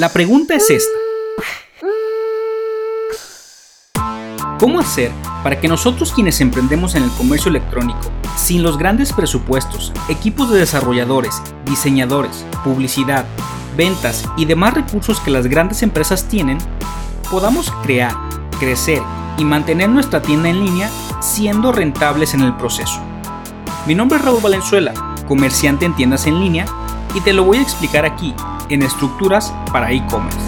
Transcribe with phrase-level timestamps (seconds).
[0.00, 0.98] La pregunta es esta.
[4.58, 5.12] ¿Cómo hacer
[5.42, 10.58] para que nosotros quienes emprendemos en el comercio electrónico, sin los grandes presupuestos, equipos de
[10.58, 13.26] desarrolladores, diseñadores, publicidad,
[13.76, 16.56] ventas y demás recursos que las grandes empresas tienen,
[17.30, 18.14] podamos crear,
[18.58, 19.02] crecer
[19.36, 20.88] y mantener nuestra tienda en línea
[21.20, 23.02] siendo rentables en el proceso?
[23.86, 24.94] Mi nombre es Raúl Valenzuela,
[25.28, 26.64] comerciante en tiendas en línea,
[27.14, 28.34] y te lo voy a explicar aquí,
[28.70, 30.38] en estructuras para e-commerce.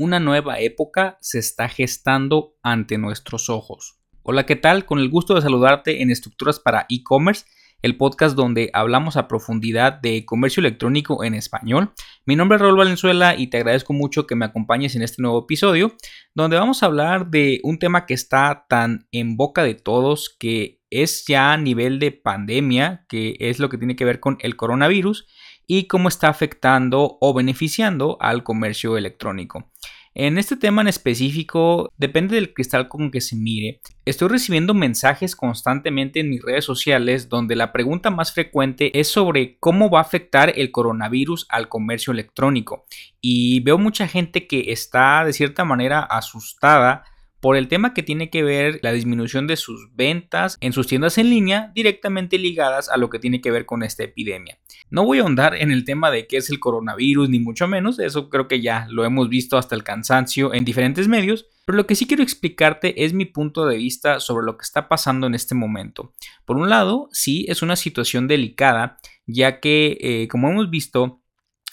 [0.00, 4.00] una nueva época se está gestando ante nuestros ojos.
[4.22, 4.86] Hola, ¿qué tal?
[4.86, 7.44] Con el gusto de saludarte en Estructuras para e-commerce,
[7.82, 11.92] el podcast donde hablamos a profundidad de comercio electrónico en español.
[12.26, 15.40] Mi nombre es Raúl Valenzuela y te agradezco mucho que me acompañes en este nuevo
[15.44, 15.96] episodio,
[16.34, 20.80] donde vamos a hablar de un tema que está tan en boca de todos que
[20.90, 24.56] es ya a nivel de pandemia, que es lo que tiene que ver con el
[24.56, 25.26] coronavirus
[25.66, 29.70] y cómo está afectando o beneficiando al comercio electrónico.
[30.14, 33.80] En este tema en específico, depende del cristal con que se mire.
[34.04, 39.56] Estoy recibiendo mensajes constantemente en mis redes sociales donde la pregunta más frecuente es sobre
[39.60, 42.86] cómo va a afectar el coronavirus al comercio electrónico.
[43.20, 47.04] Y veo mucha gente que está de cierta manera asustada
[47.40, 51.18] por el tema que tiene que ver la disminución de sus ventas en sus tiendas
[51.18, 54.58] en línea directamente ligadas a lo que tiene que ver con esta epidemia.
[54.90, 57.98] No voy a ahondar en el tema de qué es el coronavirus ni mucho menos,
[57.98, 61.86] eso creo que ya lo hemos visto hasta el cansancio en diferentes medios, pero lo
[61.86, 65.34] que sí quiero explicarte es mi punto de vista sobre lo que está pasando en
[65.34, 66.12] este momento.
[66.44, 71.22] Por un lado, sí es una situación delicada, ya que eh, como hemos visto,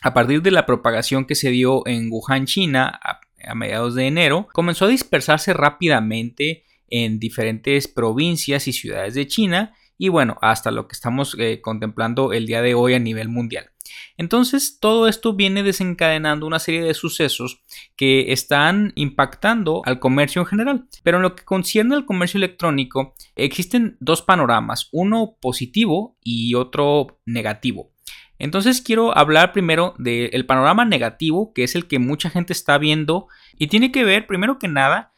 [0.02, 3.00] a partir de la propagación que se dio en Wuhan, China,
[3.44, 9.74] a mediados de enero, comenzó a dispersarse rápidamente en diferentes provincias y ciudades de China
[9.98, 13.72] y bueno, hasta lo que estamos eh, contemplando el día de hoy a nivel mundial.
[14.18, 17.64] Entonces, todo esto viene desencadenando una serie de sucesos
[17.96, 20.88] que están impactando al comercio en general.
[21.03, 27.20] Pero en lo que concierne al comercio electrónico, existen dos panoramas, uno positivo y otro
[27.26, 27.92] negativo.
[28.40, 33.28] Entonces quiero hablar primero del panorama negativo, que es el que mucha gente está viendo
[33.58, 35.12] y tiene que ver, primero que nada,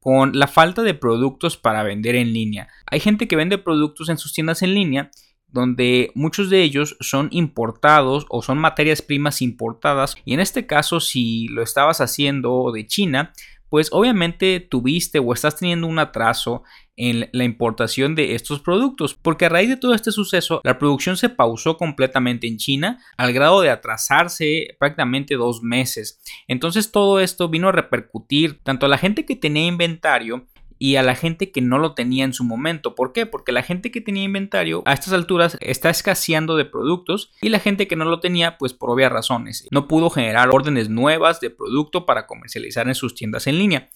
[0.00, 2.68] con la falta de productos para vender en línea.
[2.86, 5.10] Hay gente que vende productos en sus tiendas en línea
[5.48, 11.00] donde muchos de ellos son importados o son materias primas importadas y en este caso
[11.00, 13.32] si lo estabas haciendo de China
[13.68, 16.62] pues obviamente tuviste o estás teniendo un atraso
[16.96, 21.16] en la importación de estos productos, porque a raíz de todo este suceso, la producción
[21.16, 26.20] se pausó completamente en China al grado de atrasarse prácticamente dos meses.
[26.48, 30.46] Entonces todo esto vino a repercutir tanto a la gente que tenía inventario
[30.78, 32.94] y a la gente que no lo tenía en su momento.
[32.94, 33.26] ¿Por qué?
[33.26, 37.58] Porque la gente que tenía inventario a estas alturas está escaseando de productos y la
[37.58, 41.50] gente que no lo tenía pues por obvias razones no pudo generar órdenes nuevas de
[41.50, 43.88] producto para comercializar en sus tiendas en línea.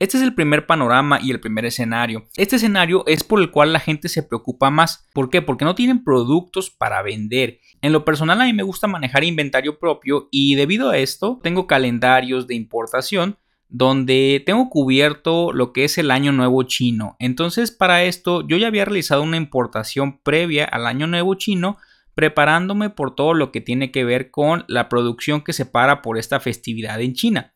[0.00, 2.26] Este es el primer panorama y el primer escenario.
[2.36, 5.08] Este escenario es por el cual la gente se preocupa más.
[5.14, 5.40] ¿Por qué?
[5.40, 7.60] Porque no tienen productos para vender.
[7.80, 11.68] En lo personal a mí me gusta manejar inventario propio y debido a esto tengo
[11.68, 17.16] calendarios de importación donde tengo cubierto lo que es el año nuevo chino.
[17.18, 21.78] Entonces para esto yo ya había realizado una importación previa al año nuevo chino
[22.14, 26.18] preparándome por todo lo que tiene que ver con la producción que se para por
[26.18, 27.52] esta festividad en China.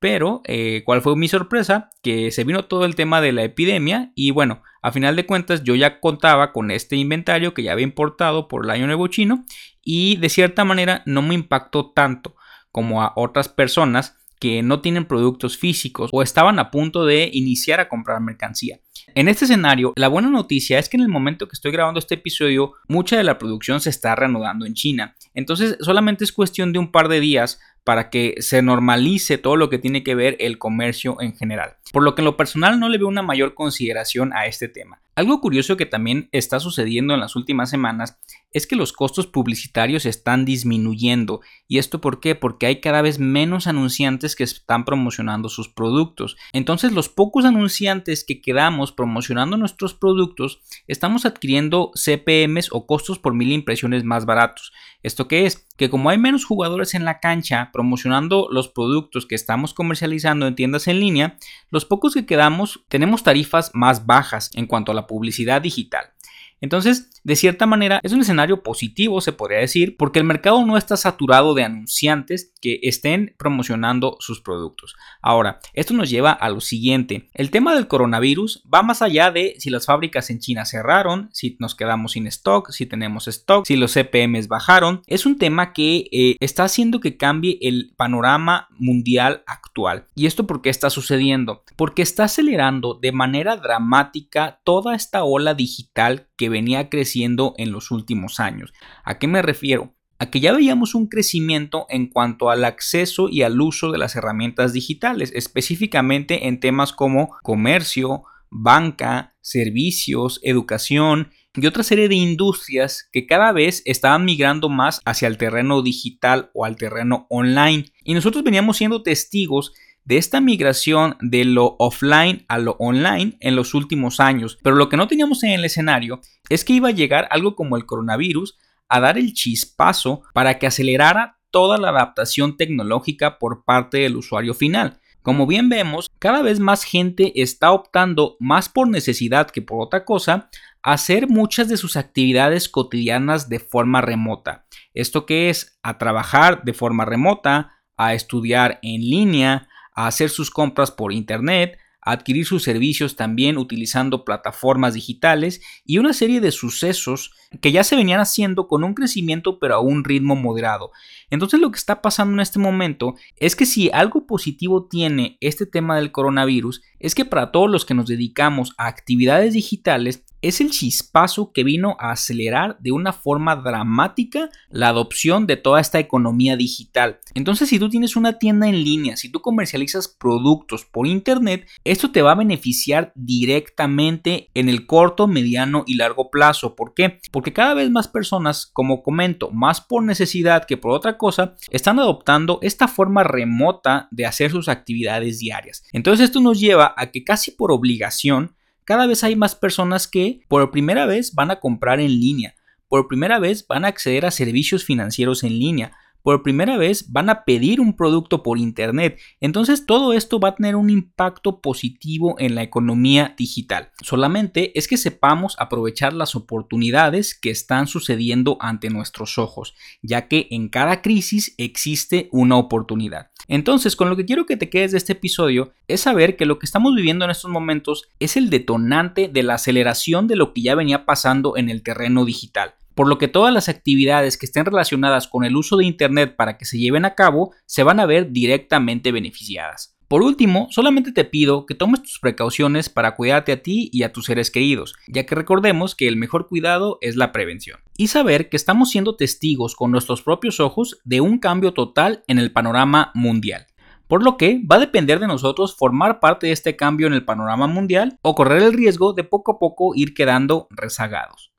[0.00, 1.90] Pero, eh, ¿cuál fue mi sorpresa?
[2.02, 5.64] Que se vino todo el tema de la epidemia y bueno, a final de cuentas
[5.64, 9.44] yo ya contaba con este inventario que ya había importado por el año nuevo chino
[9.82, 12.36] y de cierta manera no me impactó tanto
[12.70, 17.80] como a otras personas que no tienen productos físicos o estaban a punto de iniciar
[17.80, 18.80] a comprar mercancía.
[19.14, 22.14] En este escenario, la buena noticia es que en el momento que estoy grabando este
[22.14, 25.16] episodio, mucha de la producción se está reanudando en China.
[25.34, 29.70] Entonces, solamente es cuestión de un par de días para que se normalice todo lo
[29.70, 31.76] que tiene que ver el comercio en general.
[31.90, 35.00] Por lo que en lo personal no le veo una mayor consideración a este tema.
[35.18, 38.20] Algo curioso que también está sucediendo en las últimas semanas
[38.52, 41.40] es que los costos publicitarios están disminuyendo.
[41.66, 42.36] ¿Y esto por qué?
[42.36, 46.36] Porque hay cada vez menos anunciantes que están promocionando sus productos.
[46.52, 53.34] Entonces los pocos anunciantes que quedamos promocionando nuestros productos estamos adquiriendo CPMs o costos por
[53.34, 54.72] mil impresiones más baratos.
[55.02, 55.66] ¿Esto qué es?
[55.76, 60.54] Que como hay menos jugadores en la cancha promocionando los productos que estamos comercializando en
[60.54, 61.38] tiendas en línea,
[61.70, 66.12] los pocos que quedamos tenemos tarifas más bajas en cuanto a la publicidad digital.
[66.60, 70.76] Entonces, de cierta manera es un escenario positivo, se podría decir, porque el mercado no
[70.76, 74.94] está saturado de anunciantes que estén promocionando sus productos.
[75.20, 77.28] Ahora, esto nos lleva a lo siguiente.
[77.34, 81.56] El tema del coronavirus va más allá de si las fábricas en China cerraron, si
[81.60, 85.02] nos quedamos sin stock, si tenemos stock, si los CPMs bajaron.
[85.06, 90.06] Es un tema que eh, está haciendo que cambie el panorama mundial actual.
[90.14, 91.62] ¿Y esto por qué está sucediendo?
[91.76, 97.90] Porque está acelerando de manera dramática toda esta ola digital que venía creciendo en los
[97.90, 98.72] últimos años.
[99.04, 99.94] ¿A qué me refiero?
[100.18, 104.16] a que ya veíamos un crecimiento en cuanto al acceso y al uso de las
[104.16, 113.08] herramientas digitales, específicamente en temas como comercio, banca, servicios, educación y otra serie de industrias
[113.12, 117.86] que cada vez estaban migrando más hacia el terreno digital o al terreno online.
[118.04, 119.72] Y nosotros veníamos siendo testigos
[120.08, 124.58] de esta migración de lo offline a lo online en los últimos años.
[124.62, 127.76] Pero lo que no teníamos en el escenario es que iba a llegar algo como
[127.76, 128.56] el coronavirus
[128.88, 134.54] a dar el chispazo para que acelerara toda la adaptación tecnológica por parte del usuario
[134.54, 134.98] final.
[135.20, 140.06] Como bien vemos, cada vez más gente está optando más por necesidad que por otra
[140.06, 140.48] cosa
[140.82, 144.64] a hacer muchas de sus actividades cotidianas de forma remota.
[144.94, 149.67] Esto que es a trabajar de forma remota, a estudiar en línea,
[149.98, 156.12] a hacer sus compras por internet, adquirir sus servicios también utilizando plataformas digitales y una
[156.12, 160.36] serie de sucesos que ya se venían haciendo con un crecimiento pero a un ritmo
[160.36, 160.92] moderado.
[161.30, 165.66] Entonces lo que está pasando en este momento es que si algo positivo tiene este
[165.66, 170.60] tema del coronavirus es que para todos los que nos dedicamos a actividades digitales es
[170.60, 175.98] el chispazo que vino a acelerar de una forma dramática la adopción de toda esta
[175.98, 177.20] economía digital.
[177.34, 182.10] Entonces, si tú tienes una tienda en línea, si tú comercializas productos por internet, esto
[182.10, 186.74] te va a beneficiar directamente en el corto, mediano y largo plazo.
[186.74, 187.20] ¿Por qué?
[187.32, 191.98] Porque cada vez más personas, como comento, más por necesidad que por otra cosa, están
[191.98, 195.84] adoptando esta forma remota de hacer sus actividades diarias.
[195.92, 198.56] Entonces, esto nos lleva a que casi por obligación
[198.88, 202.54] cada vez hay más personas que por primera vez van a comprar en línea,
[202.88, 205.92] por primera vez van a acceder a servicios financieros en línea,
[206.28, 209.18] por primera vez van a pedir un producto por Internet.
[209.40, 213.92] Entonces todo esto va a tener un impacto positivo en la economía digital.
[214.02, 220.48] Solamente es que sepamos aprovechar las oportunidades que están sucediendo ante nuestros ojos, ya que
[220.50, 223.30] en cada crisis existe una oportunidad.
[223.46, 226.58] Entonces, con lo que quiero que te quedes de este episodio es saber que lo
[226.58, 230.60] que estamos viviendo en estos momentos es el detonante de la aceleración de lo que
[230.60, 234.64] ya venía pasando en el terreno digital por lo que todas las actividades que estén
[234.64, 238.06] relacionadas con el uso de Internet para que se lleven a cabo se van a
[238.06, 239.96] ver directamente beneficiadas.
[240.08, 244.12] Por último, solamente te pido que tomes tus precauciones para cuidarte a ti y a
[244.12, 247.78] tus seres queridos, ya que recordemos que el mejor cuidado es la prevención.
[247.96, 252.40] Y saber que estamos siendo testigos con nuestros propios ojos de un cambio total en
[252.40, 253.68] el panorama mundial.
[254.08, 257.24] Por lo que va a depender de nosotros formar parte de este cambio en el
[257.24, 261.52] panorama mundial o correr el riesgo de poco a poco ir quedando rezagados.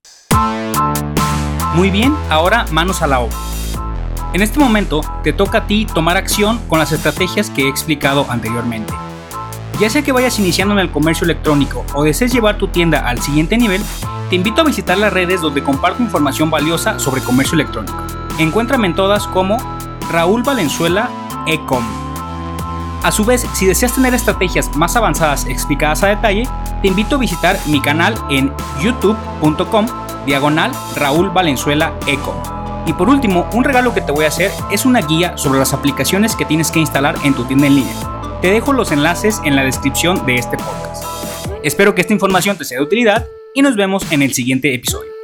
[1.75, 3.35] Muy bien, ahora manos a la obra.
[4.33, 8.25] En este momento te toca a ti tomar acción con las estrategias que he explicado
[8.29, 8.93] anteriormente.
[9.79, 13.21] Ya sea que vayas iniciando en el comercio electrónico o desees llevar tu tienda al
[13.21, 13.81] siguiente nivel,
[14.29, 18.03] te invito a visitar las redes donde comparto información valiosa sobre comercio electrónico.
[18.39, 19.57] Encuéntrame en todas como
[20.11, 21.09] Raúl Valenzuela
[21.47, 21.83] Ecom.
[23.03, 26.47] A su vez, si deseas tener estrategias más avanzadas explicadas a detalle,
[26.81, 29.87] te invito a visitar mi canal en youtube.com
[30.29, 32.41] diagonal Raúl Valenzuela Eco.
[32.85, 35.73] Y por último, un regalo que te voy a hacer es una guía sobre las
[35.73, 38.39] aplicaciones que tienes que instalar en tu tienda en línea.
[38.41, 41.03] Te dejo los enlaces en la descripción de este podcast.
[41.63, 45.18] Espero que esta información te sea de utilidad y nos vemos en el siguiente episodio.